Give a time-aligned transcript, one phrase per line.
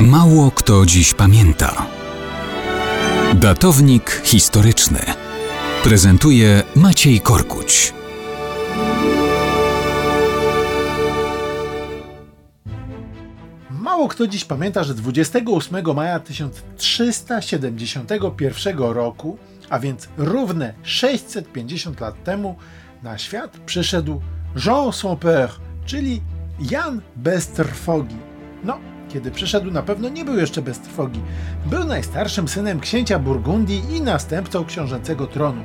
[0.00, 1.86] Mało kto dziś pamięta.
[3.34, 5.00] Datownik historyczny
[5.82, 7.94] prezentuje Maciej Korkuć.
[13.70, 19.38] Mało kto dziś pamięta, że 28 maja 1371 roku,
[19.70, 22.56] a więc równe 650 lat temu,
[23.02, 24.20] na świat przyszedł
[24.66, 25.50] Jean Saint-Père,
[25.86, 26.22] czyli
[26.70, 28.16] Jan bez trwogi.
[28.64, 28.78] No,
[29.16, 31.20] kiedy przyszedł, na pewno nie był jeszcze bez trwogi.
[31.66, 35.62] Był najstarszym synem księcia Burgundii i następcą książęcego tronu.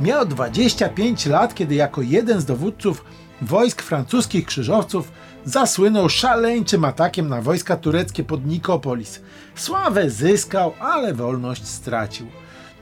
[0.00, 3.04] Miał 25 lat, kiedy jako jeden z dowódców
[3.42, 5.12] wojsk francuskich krzyżowców
[5.44, 9.20] zasłynął szaleńczym atakiem na wojska tureckie pod Nikopolis.
[9.54, 12.26] Sławę zyskał, ale wolność stracił.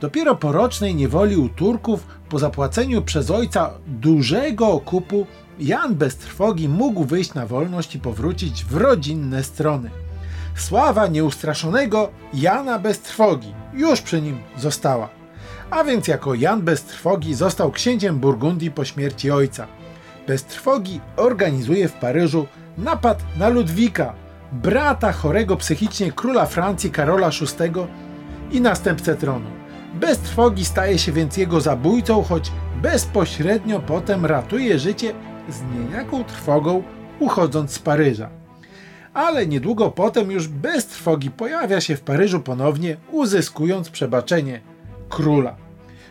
[0.01, 5.27] Dopiero po rocznej niewoli u Turków, po zapłaceniu przez ojca dużego okupu,
[5.59, 9.91] Jan bez trwogi mógł wyjść na wolność i powrócić w rodzinne strony.
[10.55, 15.09] Sława nieustraszonego Jana bez trwogi już przy nim została.
[15.71, 19.67] A więc jako Jan bez trwogi został księciem Burgundii po śmierci ojca.
[20.27, 22.47] Bez trwogi organizuje w Paryżu
[22.77, 24.13] napad na Ludwika,
[24.51, 27.71] brata chorego psychicznie króla Francji Karola VI
[28.51, 29.49] i następcę tronu.
[29.93, 35.13] Bez trwogi staje się więc jego zabójcą, choć bezpośrednio potem ratuje życie
[35.49, 36.83] z niejaką trwogą
[37.19, 38.29] uchodząc z Paryża.
[39.19, 44.61] Ale niedługo potem już bez trwogi pojawia się w Paryżu ponownie, uzyskując przebaczenie
[45.09, 45.55] króla.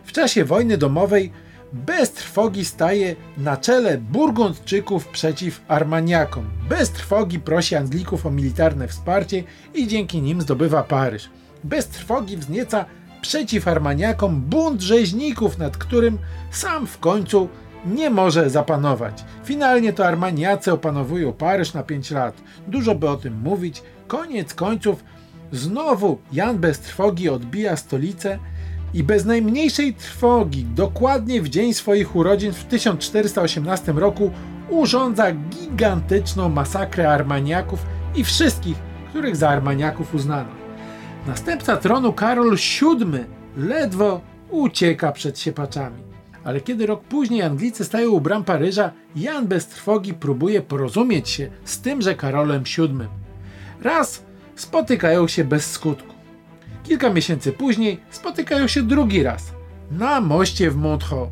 [0.05, 1.33] W czasie wojny domowej
[1.73, 6.45] bez trwogi staje na czele Burgundczyków przeciw Armaniakom.
[6.69, 11.31] Bez trwogi prosi Anglików o militarne wsparcie i dzięki nim zdobywa Paryż.
[11.64, 12.84] Bez trwogi wznieca
[13.20, 16.19] przeciw Armaniakom bunt rzeźników, nad którym
[16.51, 17.48] sam w końcu
[17.86, 19.24] nie może zapanować.
[19.44, 22.42] Finalnie to Armaniacy opanowują Paryż na 5 lat.
[22.66, 23.82] Dużo by o tym mówić.
[24.06, 25.04] Koniec końców
[25.52, 28.38] znowu Jan bez trwogi odbija stolicę
[28.94, 34.30] i bez najmniejszej trwogi, dokładnie w dzień swoich urodzin w 1418 roku,
[34.68, 38.77] urządza gigantyczną masakrę Armaniaków i wszystkich,
[39.08, 40.50] których za Armaniaków uznano.
[41.27, 43.24] Następca tronu Karol VII
[43.56, 46.08] ledwo ucieka przed siepaczami.
[46.48, 51.51] Ale kiedy rok później Anglicy stają u bram Paryża, Jan bez trwogi próbuje porozumieć się
[51.64, 53.09] z tymże Karolem VII.
[53.83, 54.23] Raz
[54.57, 56.14] spotykają się bez skutku.
[56.85, 59.53] Kilka miesięcy później spotykają się drugi raz
[59.91, 61.31] na moście w Montreux.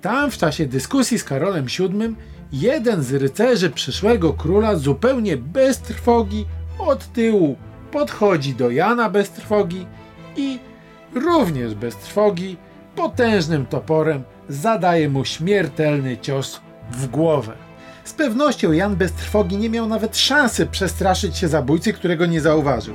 [0.00, 2.14] Tam w czasie dyskusji z Karolem VII
[2.52, 6.46] jeden z rycerzy przyszłego króla zupełnie bez trwogi
[6.78, 7.56] od tyłu
[7.92, 9.86] podchodzi do Jana bez trwogi
[10.36, 10.58] i
[11.14, 12.56] również bez trwogi
[12.96, 16.60] potężnym toporem zadaje mu śmiertelny cios
[16.92, 17.52] w głowę.
[18.04, 22.94] Z pewnością Jan bez trwogi nie miał nawet szansy przestraszyć się zabójcy, którego nie zauważył.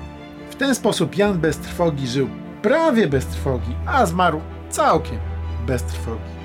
[0.50, 2.30] W ten sposób Jan bez trwogi żył
[2.62, 5.20] prawie bez trwogi, a zmarł całkiem
[5.68, 6.43] bez trwogi.